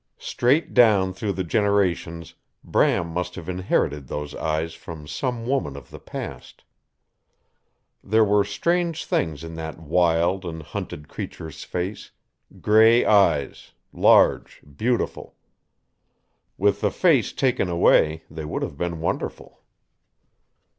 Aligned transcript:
Straight 0.17 0.73
down 0.73 1.13
through 1.13 1.33
the 1.33 1.43
generations 1.43 2.33
Bram 2.63 3.05
must 3.09 3.35
have 3.35 3.47
inherited 3.47 4.07
those 4.07 4.33
eyes 4.33 4.73
from 4.73 5.05
some 5.05 5.45
woman 5.45 5.77
of 5.77 5.91
the 5.91 5.99
past. 5.99 6.63
They 8.03 8.21
were 8.21 8.43
strange 8.43 9.05
things 9.05 9.43
in 9.43 9.53
that 9.57 9.77
wild 9.77 10.43
and 10.43 10.63
hunted 10.63 11.07
creature's 11.07 11.63
face 11.63 12.09
gray 12.61 13.05
eyes, 13.05 13.73
large, 13.93 14.61
beautiful. 14.75 15.35
With 16.57 16.81
the 16.81 16.89
face 16.89 17.31
taken 17.31 17.69
away 17.69 18.23
they 18.27 18.43
would 18.43 18.63
have 18.63 18.79
been 18.79 19.01
wonderful. 19.01 19.61